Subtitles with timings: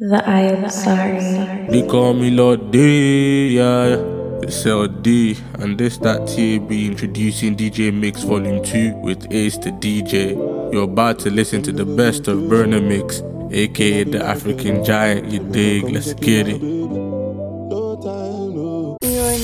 [0.00, 1.20] The I am sorry.
[1.68, 4.00] They call me Lord D, yeah.
[4.40, 10.32] It's LD, and this that TAB introducing DJ Mix Volume 2 with Ace the DJ.
[10.72, 15.40] You're about to listen to the best of Burna Mix, aka the African Giant, you
[15.40, 15.84] dig?
[15.84, 16.62] Let's get it.
[16.62, 16.88] You're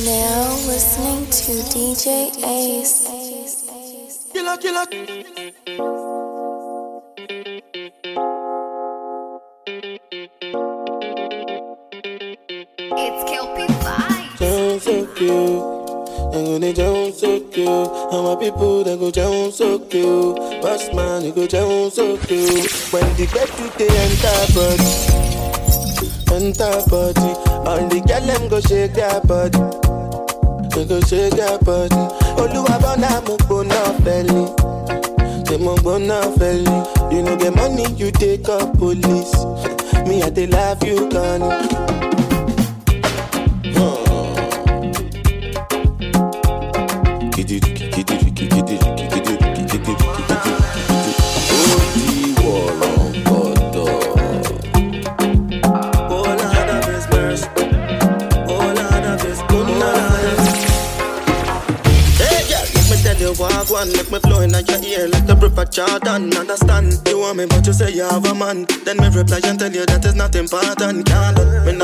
[0.09, 3.05] now listening to DJ Ace.
[4.33, 6.06] Killer, killer.
[15.27, 16.31] So.
[16.33, 17.69] They go they sound so cute.
[17.69, 20.37] And my people they go sound so cute.
[20.63, 22.71] Boss man they go sound so cute.
[22.93, 24.93] When the get to the enter body,
[26.31, 27.31] enter body.
[27.67, 29.59] All the girl them go shake their body.
[30.75, 32.03] They go shake their body.
[32.39, 34.47] Oluwa bona mo gbona belly.
[35.47, 36.77] Say mo gbona belly.
[37.15, 39.35] You know the money you take up police.
[40.07, 41.96] Me I dey love you, Connie.
[63.77, 66.33] One, make me flow in your ear like the river Jordan.
[66.35, 66.97] Understand?
[67.09, 68.65] You want me, but you say you have a man.
[68.85, 71.05] Then me reply and tell you that is not important.
[71.05, 71.37] Can't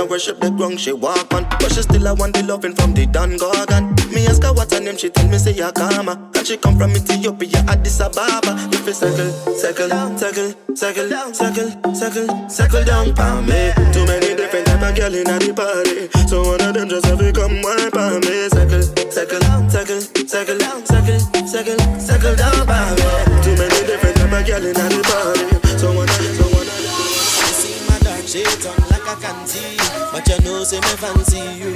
[0.08, 3.06] worship the ground she walk on, but she still I want the loving from the
[3.06, 3.94] Dan Gorgon.
[4.12, 6.90] Me ask her what's her name, she tell me say Yakama, and she come from
[6.92, 8.56] Ethiopia, Addis Ababa.
[8.72, 13.72] If you circle, circle, circle, circle, circle, circle, circle down for me.
[13.92, 17.18] Too many different type of girl in the party, so one of them just have
[17.18, 18.48] to come wipe on me.
[18.48, 23.10] Circle, circle, circle, circle, circle, circle, circle down for me.
[23.42, 25.46] Too many different type of girl in the party,
[25.78, 26.66] so one so one.
[26.66, 29.81] You see my dark shades on like I can see
[30.12, 31.72] But you know say me fancy you.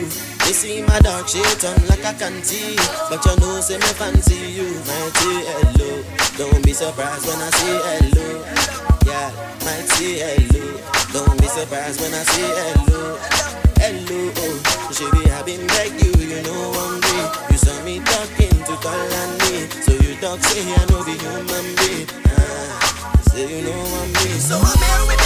[0.47, 2.77] You see my dark shades on like can see
[3.09, 4.69] But you know say me fancy you.
[4.85, 6.05] Might say hello.
[6.37, 8.45] Don't be surprised when I say hello.
[9.09, 9.33] Yeah,
[9.65, 10.65] might say hello.
[11.13, 13.19] Don't be surprised when I say hello.
[13.81, 14.77] Hello, oh.
[15.37, 17.53] I been beg you, you know I'm free.
[17.53, 19.69] You saw me talking to call on me.
[19.85, 22.09] So you talk say I know the human being.
[22.27, 25.26] Ah, Say you know I'm me So I'm here with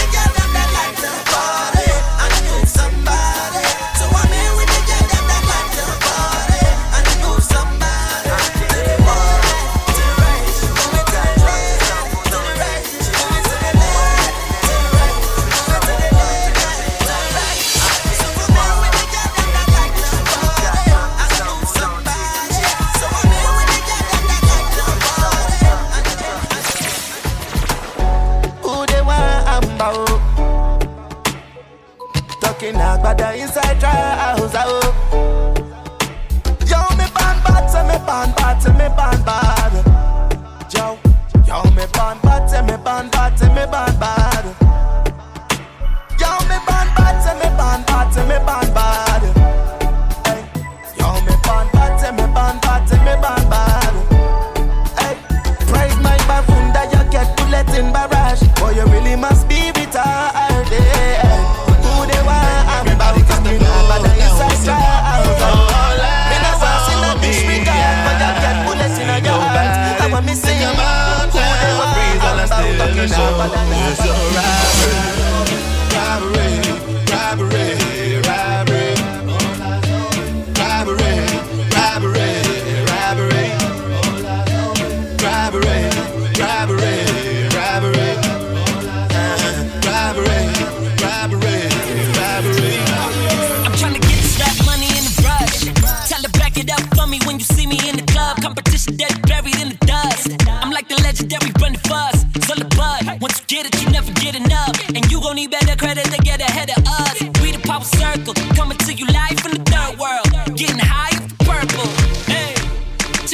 [97.10, 98.40] me when you see me in the club.
[98.40, 100.30] Competition dead buried in the dust.
[100.48, 102.22] I'm like the legendary Brenda Fassie.
[102.46, 104.78] So the bud, once you get it, you never get enough.
[104.94, 107.20] And you gon' need better credit to get ahead of us.
[107.42, 110.30] We the power circle, coming to you live from the third world.
[110.56, 111.90] Getting high purple.
[112.30, 112.54] Hey,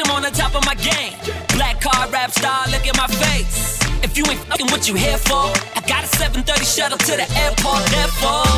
[0.01, 1.13] I'm on the top of my game.
[1.55, 3.77] Black car rap star, look at my face.
[4.03, 7.29] If you ain't fucking what you here for, I got a 730 shuttle to the
[7.45, 7.85] airport.
[7.93, 8.49] Therefore,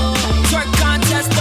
[0.50, 1.37] twerk contest,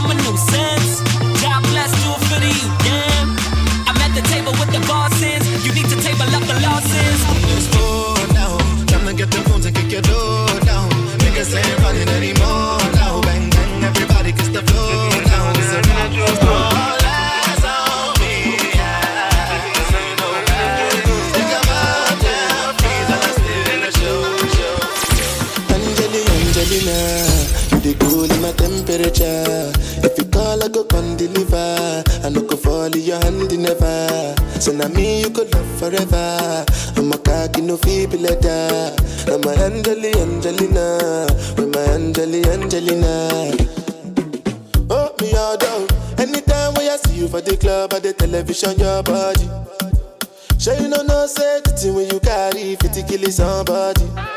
[28.85, 29.71] temperature.
[30.06, 32.03] If you call, I go come deliver.
[32.24, 34.35] I no go fall in your hand never.
[34.59, 36.65] So now me you could love forever.
[36.95, 38.95] I'm a cocky no feeble letter.
[39.27, 41.27] I'm a Angeli Angelina.
[41.57, 43.56] With my Angeli Angelina.
[44.89, 45.88] Oh, me all down.
[46.18, 49.50] Anytime when I see you for the club or the television, your body.
[50.59, 54.37] Sure you know no thing when you carry 50 kill somebody.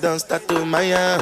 [0.00, 1.18] dança tá tudo manhã.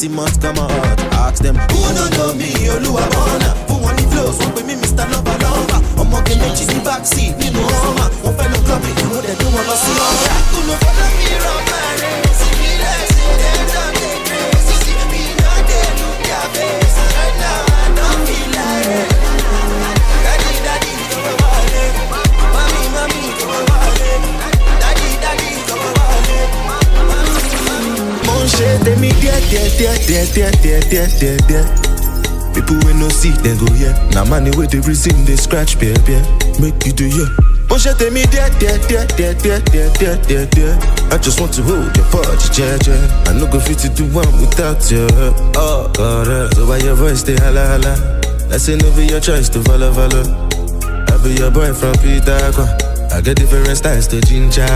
[0.00, 0.58] Twenty months come
[30.34, 31.64] díẹ̀ díẹ̀ díẹ̀ díẹ̀ díẹ̀.
[32.54, 35.94] people wey no see dem go hear na money wey dey reason dey scratch bear
[36.06, 36.22] bear
[36.60, 37.28] make you hear.
[37.70, 40.74] mo ń ṣe tèmi díẹ̀ díẹ̀ díẹ̀ díẹ̀ díẹ̀ díẹ̀ díẹ̀ díẹ̀ díẹ̀.
[41.12, 43.28] I just want to hold your body jẹ́jẹ́.
[43.28, 45.34] I no go fit to do one without help.
[45.56, 47.94] Oh, God, uh, so why your voice dey hala hala?
[48.48, 50.22] Let's say no be your choice to follow follow.
[51.10, 52.38] I be your boy from Peter.
[53.14, 54.70] I get different styles to ginger.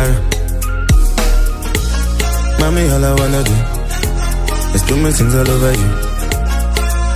[2.58, 3.54] Mommy, all I wanna do
[4.74, 5.90] is do my things all over you.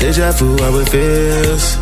[0.00, 1.76] Deja vu, how it feels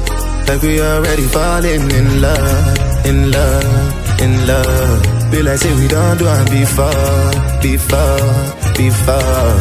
[0.49, 5.31] like we already falling in love, in love, in love.
[5.31, 7.31] Be like say we don't do it before,
[7.61, 8.33] before,
[8.79, 9.59] before.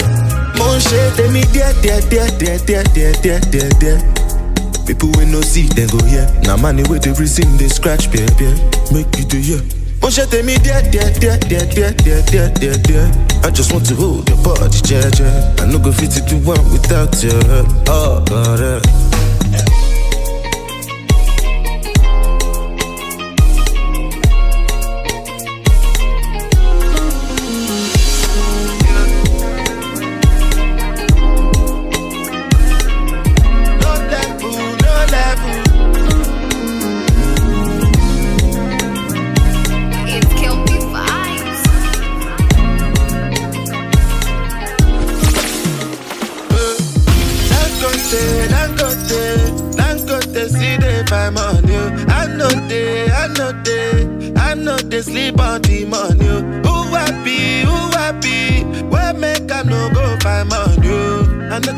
[0.58, 4.00] Mo ń ṣe tèmi díẹ̀ díẹ̀ díẹ̀ díẹ̀ díẹ̀ díẹ̀ díẹ̀ díẹ̀ díẹ̀.
[4.88, 6.30] People wey no see dem go hear.
[6.46, 8.30] Na money wey dey reason dey scratch bear.
[8.94, 9.62] Make you dey hear.
[10.06, 13.08] Mo ṣe tèmi díẹ̀ díẹ̀ díẹ̀ díẹ̀ díẹ̀ díẹ̀ díẹ̀ díẹ̀ díẹ̀.
[13.44, 15.62] I just want to hold your body jẹ́jẹ́.
[15.62, 17.16] I no go fit to do one without
[17.50, 17.68] help.
[17.90, 19.85] Oh, God, uh.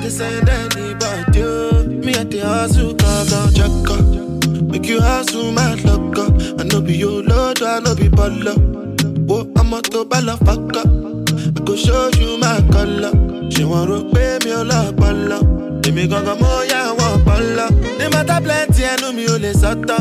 [0.08, 1.44] They send anybody.
[2.06, 4.62] Me at the hustle, come down, check up.
[4.72, 6.60] Make you hustle, my luck up.
[6.60, 8.56] I know be your lord, I know be baller.
[9.28, 10.78] Whoa, I'm a to balla fuck.
[10.78, 13.12] I go show you my color.
[13.52, 15.40] She want to pay me a lot, balla.
[15.88, 17.68] Èmi gangan mo yá wọn pọlọ.
[18.00, 20.00] Ní mọ́tà plenty ẹnu mi ò lè sọ́tọ̀.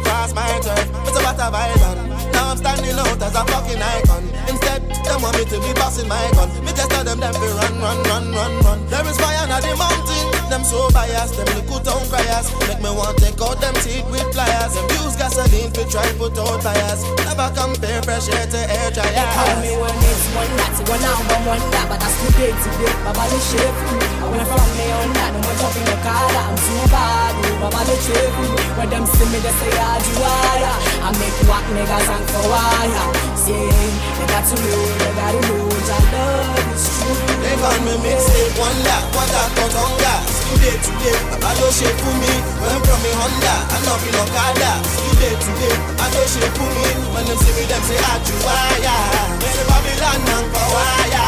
[0.00, 0.86] Cross my turf.
[1.06, 2.08] It's what have I done?
[2.32, 4.24] Now I'm standing out as a fucking icon.
[4.48, 4.67] Instead,
[5.04, 6.48] them want me to be bossing my gun.
[6.64, 8.78] Me just tell them them to run, run, run, run, run.
[8.88, 10.24] There is fire on the mountain.
[10.48, 12.48] Them so biased, them little town criers.
[12.66, 14.72] Make me want take out them teeth with pliers.
[14.74, 17.04] Them use gasoline to try put out tires.
[17.28, 19.12] Never compare fresh air to air dryers.
[19.12, 22.32] They call me one this, one that, one now, one one that, but that's too
[22.40, 22.96] big to big.
[23.04, 24.00] Baba they shape me.
[24.18, 27.32] I went from me on that, no more jumping the car, I'm too bad.
[27.44, 28.48] Oh, Baba they shape me.
[28.80, 30.76] When them see me, they say ah, I do wire.
[31.04, 33.27] I make whack niggas and for wire.
[33.48, 37.16] See, they got to know, they got to know, that love is true.
[37.40, 40.20] They call me mixtape, one that, one that, got hunger.
[40.52, 42.28] Today, today, I do shape for me.
[42.60, 44.84] When I'm from me Honda, I know be no Kada.
[44.84, 46.92] Today, today, I do shape for me.
[47.16, 49.00] When them see me, them say I do wire.
[49.40, 51.24] When the Babylon and for wire.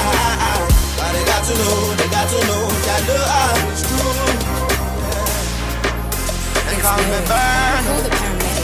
[1.00, 4.12] But they got to know, they got to know that love is true.
[6.68, 7.80] They call me burn.
[7.88, 8.60] Call the paramedic.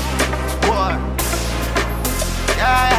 [2.57, 2.96] Yeah, yeah, yeah,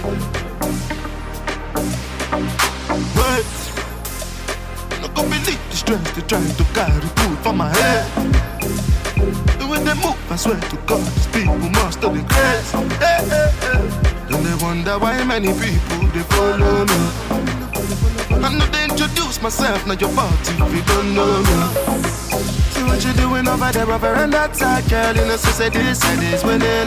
[0.00, 0.18] hey.
[3.16, 3.46] Wait.
[5.00, 8.06] Not believe the strength they try to carry food from my head.
[9.58, 12.72] The way they move, I swear to God, these people must have the grace.
[13.00, 14.42] Hey, hey, hey.
[14.42, 17.00] They wonder why many people they follow me.
[18.44, 22.65] I know they introduce myself, now your party if you don't know me.
[22.76, 25.16] See what you doing over there, over on that side, girl.
[25.16, 26.84] You know, so say this and this when they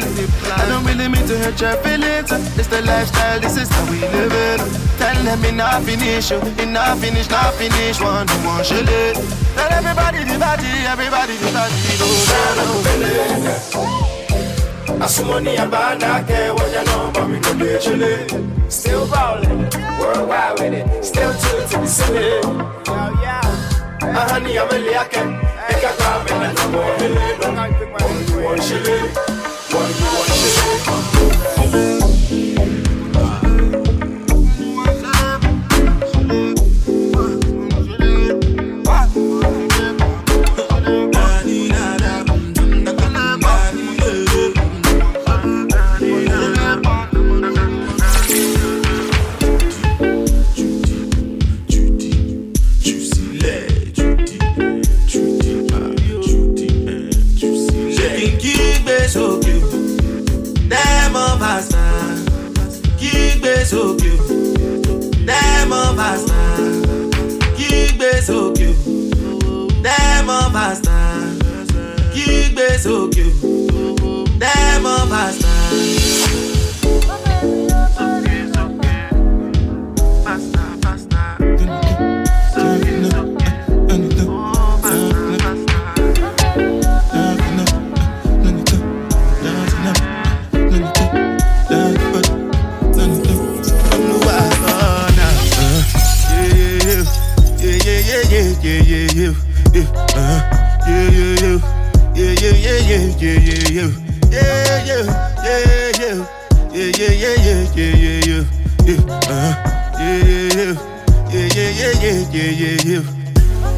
[0.53, 2.29] I don't really mean to hurt your feelings.
[2.59, 4.61] It's the lifestyle, this is how we live it.
[5.01, 7.99] Tell them me not finish, you, it not finish, not finish.
[7.99, 9.15] One, two, one, shit it.
[9.57, 11.73] Tell everybody the party, everybody the party.
[11.97, 13.97] Oh, oh, oh, no, no,
[14.99, 15.05] no.
[15.05, 18.71] Asumoni abana ke wanya no but we no dey chillin'.
[18.71, 19.65] Still ballin',
[19.97, 21.03] worldwide with it.
[21.03, 22.29] Still true to the city.
[22.45, 22.93] Yo,
[23.25, 23.41] yeah.
[24.01, 24.53] A honey,
[25.71, 27.55] I'm a liaken.
[27.55, 28.79] Make a
[29.71, 30.28] one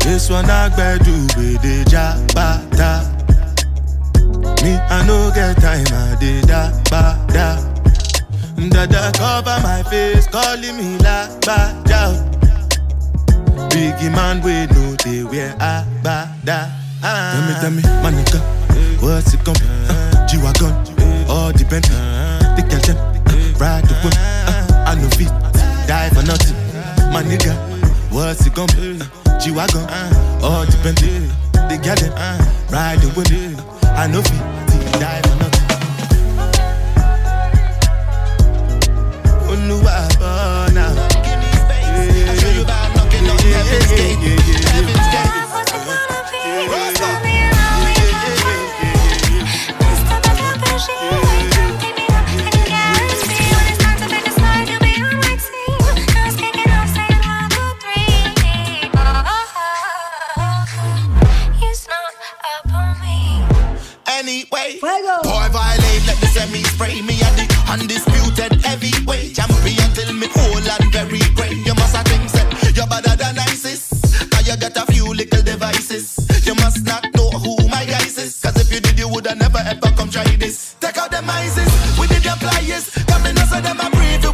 [0.04, 3.02] This one I do with the jabata.
[4.64, 7.58] Me, I no get time, I did da ba da.
[8.70, 12.31] Dada cover my face, calling me la ba da.
[13.82, 16.70] Biggie man, we know they wear a ba da.
[17.02, 18.38] Tell me, tell me, my nigga,
[19.02, 19.66] what's it gonna be?
[19.90, 20.70] Uh, G-Wagon,
[21.28, 21.98] all the Bentley,
[22.54, 24.14] the girl them, uh, ride the whip.
[24.14, 25.34] Uh, I know fit,
[25.88, 26.56] die for nothing.
[27.12, 27.58] My nigga,
[28.12, 29.02] what's it gonna be?
[29.02, 29.82] Uh, G-Wagon,
[30.46, 31.18] all the Bentley,
[31.52, 32.14] the them,
[32.70, 33.34] ride the whip.
[33.98, 34.51] I know fit,
[79.52, 80.76] never ever come try this.
[80.80, 82.90] Take out them ISIS, we did the pliers.
[83.08, 84.31] Come in, so them a breathe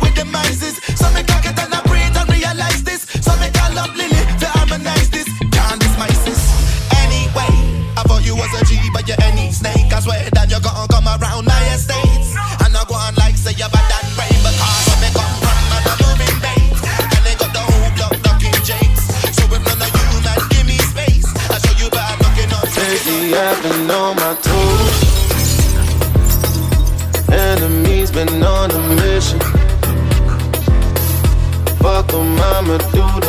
[32.77, 33.26] do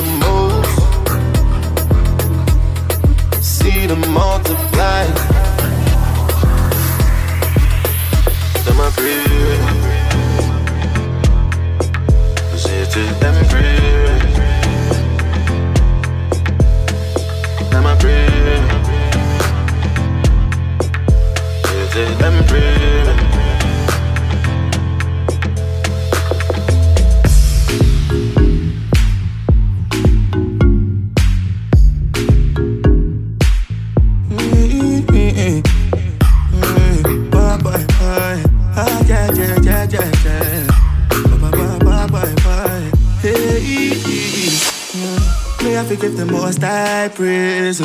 [47.80, 47.84] oh.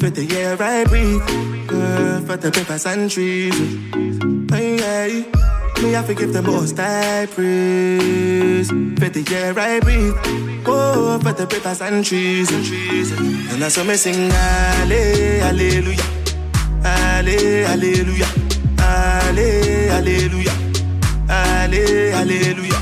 [0.00, 1.22] For the air I breathe,
[1.70, 3.54] uh, for the papers and trees.
[4.50, 5.24] Hey, hey.
[5.82, 8.68] May I forgive the most I praise.
[8.70, 10.16] For the air I breathe,
[10.66, 12.50] oh, for the papers and trees.
[12.50, 16.08] And, I saw me sing, Halle- Hallelujah.
[16.84, 18.26] Alle, Alléluia.
[18.78, 20.52] Alle, Alléluia.
[21.28, 22.78] Alle, Alléluia.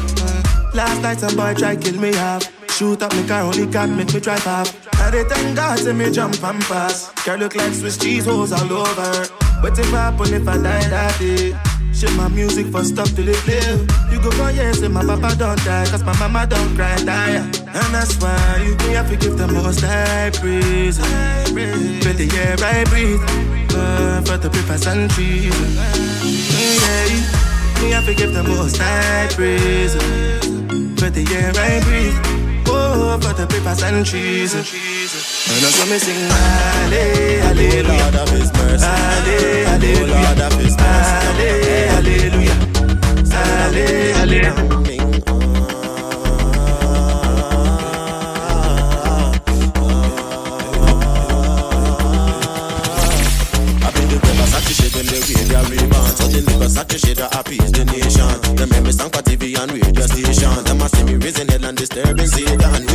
[0.74, 2.56] Last night some boy try kill me half.
[2.76, 4.68] Shoot up me car, only got make me drive off.
[5.00, 7.10] I did thank God to me jump and pass.
[7.24, 9.26] Girl look like Swiss cheese holes all over.
[9.62, 11.56] What if I happen if I die that day?
[11.94, 13.64] Shit my music for stop till it play.
[14.12, 17.36] You go for years and my papa don't die, cause my mama don't cry die.
[17.36, 20.98] And that's why you me have to give the most I praise.
[20.98, 23.22] For the air I breathe,
[23.72, 25.48] uh, for the papers and trees.
[26.52, 29.94] Yeah, me have to give the most I praise.
[31.00, 32.45] For the air I breathe,
[33.20, 34.54] for the papers and trees.
[34.54, 34.64] And
[35.62, 38.02] that's what me sing, Halle- Hallelujah.
[38.02, 38.87] Lord of His mercy.
[38.87, 40.14] Oh Hallelujah.
[40.14, 41.16] Lord of His mercy.
[41.22, 42.56] Halle- Hallelujah.
[43.30, 44.76] Halle- Hallelujah.
[54.06, 55.06] The Versace shade when
[57.16, 60.88] that appease the nation Them make me stand for TV and radio station Them a
[60.88, 62.86] see me raising hell and disturbing Satan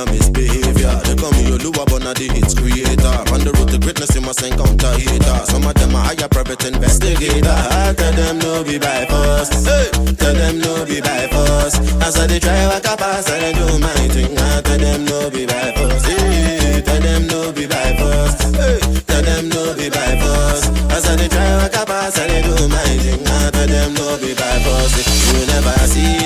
[0.00, 0.96] Up, a misbehavior.
[1.04, 3.16] They call me Oluwa Burna the hits creator.
[3.34, 6.64] On the road to greatness you must encounter haters Some of them are higher private
[6.64, 7.52] investigator.
[7.52, 9.52] I tell them no be by force.
[9.60, 9.90] Hey.
[10.16, 11.76] Tell them no be by force.
[12.00, 15.04] As I they try walk a pass and I do my thing I tell them
[15.04, 16.04] no be by force.
[16.08, 16.80] Hey.
[16.80, 18.40] Tell them no be by force.
[18.56, 18.80] Hey.
[19.04, 20.64] Tell them no be by force.
[20.96, 23.90] As I they try walk a pass and I do my thing I tell them
[24.00, 24.96] no be by force.
[25.28, 26.19] You never see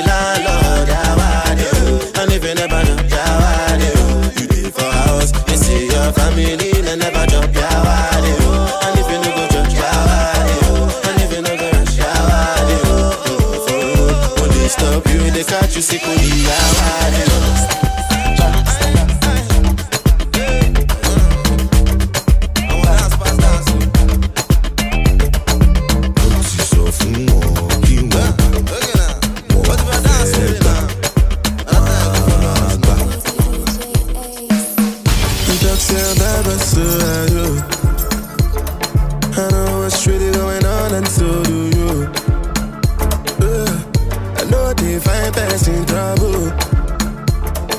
[44.95, 46.51] they find person trouble,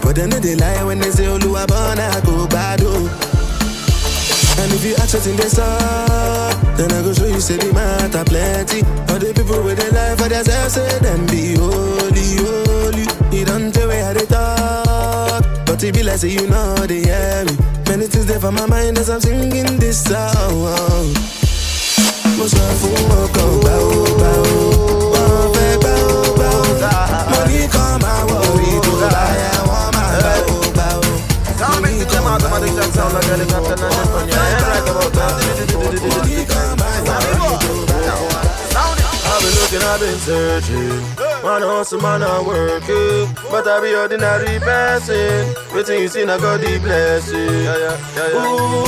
[0.03, 3.07] but then they lie when they say Oluwa Burna go bad oh.
[4.59, 7.71] And if you ask us in this up, then I go show you say the
[7.73, 8.81] matter plenty.
[9.13, 13.05] All the people with their life for themselves say them be holy, holy.
[13.31, 16.99] You don't tell me how they talk, but it be like say you know they
[17.03, 17.55] hear me.
[17.87, 21.13] Many things there for my mind as I'm singing this song.
[22.37, 23.75] Mo sọ fún ọkàn gbà
[24.71, 24.74] ó
[32.35, 35.35] automatic jam sound like helicopter and just on your head right about that.
[39.27, 41.01] I've been looking I've been searching.
[41.43, 43.33] Man, hustle, man, I working.
[43.49, 45.53] But I be ordinary person.
[45.73, 47.37] Waiting, you see, I got the blessing.
[47.39, 48.43] Yeah, yeah, yeah, yeah.
[48.43, 48.83] Ooh,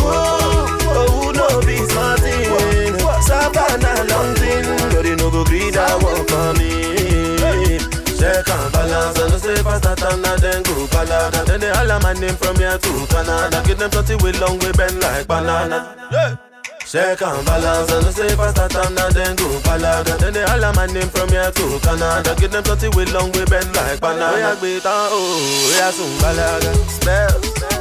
[0.92, 2.98] oh, no be smarting.
[3.22, 4.66] Savannah, long thing.
[4.92, 6.87] But they no go greed, I want for me.
[8.18, 11.46] Check and balance and say faster than that, then go balada.
[11.46, 13.62] Then they holler my name from here to Canada.
[13.66, 15.96] Give them something with long way bend like banana.
[16.12, 16.36] Yeah.
[16.82, 20.18] Check and balance and say faster than that, then go balada.
[20.18, 22.36] Then they holler my name from here to Canada.
[22.40, 24.38] Give them something with long way bend like banana.
[24.38, 26.74] Yeah, gbé tán, oh yeah, oh, soon balaga.
[26.90, 27.77] Spell.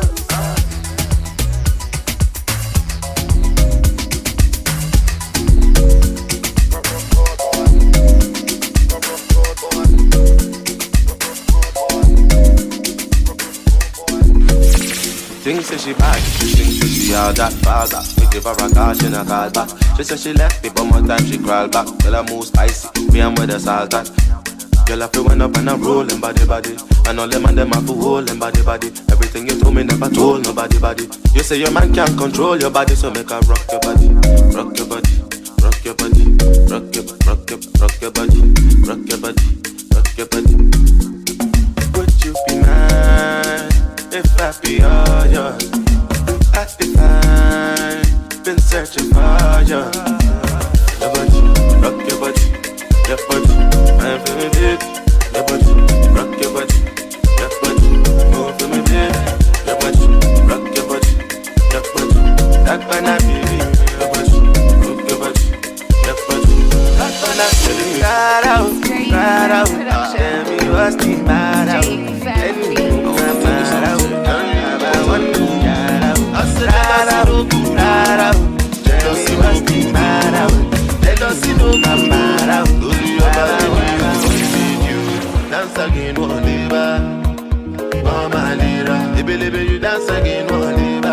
[15.46, 17.86] Things say she bad, things say she all that back.
[18.18, 19.70] We give her a call, she not call back.
[19.94, 21.86] She say she left me, but more time she crawl back.
[22.02, 24.10] Tell her move spicy, me and with the salt at.
[24.90, 26.74] Girl, I feel went up and I'm rollin' body body.
[27.06, 28.90] And all them and them have them body body.
[29.06, 31.06] Everything you told me never told nobody body.
[31.30, 34.08] You say your man can't control your body, so make her rock your body,
[34.50, 35.14] rock your body,
[35.62, 36.26] rock your body,
[36.66, 38.42] rock your rock your rock your body,
[38.82, 39.46] rock your body,
[39.94, 40.56] rock your body.
[40.58, 40.75] Would
[44.16, 45.70] if I be all yours?
[46.54, 48.04] I'd be fine,
[48.44, 49.82] been searching for you.
[51.00, 51.40] Your body,
[51.82, 52.44] rock your body,
[53.08, 53.54] your body,
[54.00, 54.80] I'm feeling.
[55.34, 55.70] Your body,
[56.16, 56.78] rock your body,
[57.40, 57.88] your body,
[58.32, 59.20] move for me, baby.
[59.66, 60.06] Your body,
[60.48, 61.12] rock your body,
[61.72, 62.18] your body,
[62.64, 63.45] that when I be
[78.16, 79.76] me what's the
[85.50, 87.16] Dance again, one liver.
[89.62, 91.04] You dance again, one.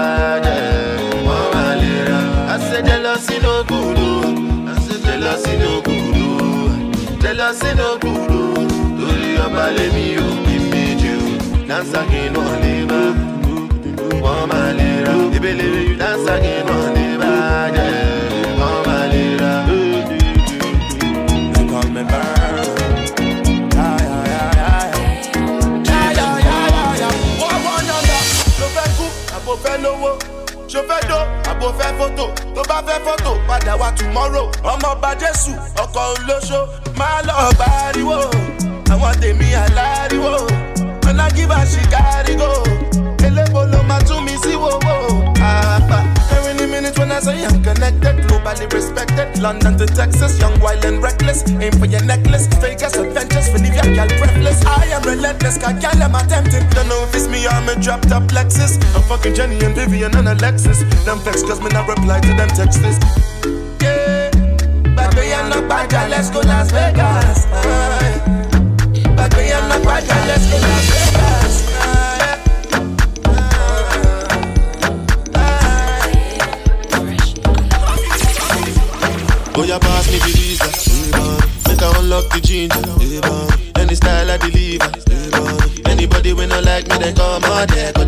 [2.46, 3.98] I said jealousy no good.
[4.70, 7.22] I said jealousy no good.
[7.22, 8.34] Jealousy no good.
[11.68, 13.33] Dance again, one.
[14.24, 15.14] Mama lira.
[15.38, 17.76] Ibelebe, you dance again, one liver.
[17.76, 18.58] Yeah.
[18.60, 19.52] Mama lira.
[43.24, 43.73] They
[44.06, 46.00] call me see, mi sí wòwò àpá.
[46.32, 49.40] Every minute when I say I'm connected, globally respected.
[49.42, 51.44] London to Texas, young, wild and reckless.
[51.62, 54.64] Aim for your necklace, Vegas adventures, for leave your girl breathless.
[54.66, 56.68] I am relentless, got girl I'm attempting.
[56.70, 58.78] Don't know if it's me or me dropped up Lexus.
[58.96, 60.84] I'm fucking Jenny and Vivian and Alexis.
[61.06, 63.00] Them vex cause me not reply to them texts.
[63.82, 64.30] Yeah,
[64.96, 67.46] but we are not bad, let's go Las Vegas.
[67.52, 68.22] Aye.
[69.16, 71.03] But we are not bad, let's go Las Vegas.
[87.04, 88.03] They come out there,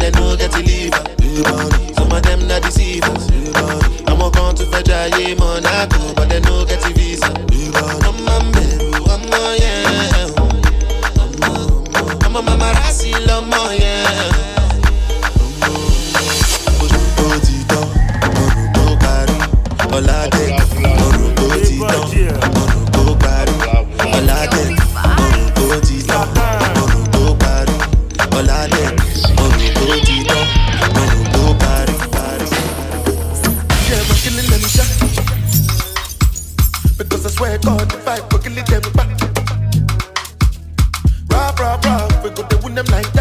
[37.65, 39.09] God, if I go kill them back.
[41.31, 43.14] Rob, rob, rob, we go to win them like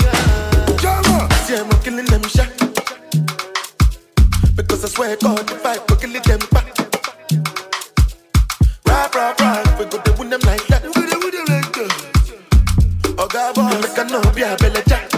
[0.05, 1.29] Ah.
[1.47, 2.49] See, I'm killing them shot.
[4.57, 6.67] Because I swear God, if I go kill them back.
[8.87, 10.83] Rap, rap, rap, we go to win them like that.
[10.85, 13.15] We go to win them like that.
[13.19, 15.11] Oh, God, boy, make a no be a belly jack.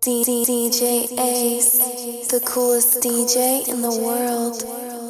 [0.00, 1.78] D- D- DJ Ace,
[2.28, 5.01] the coolest DJ in the world.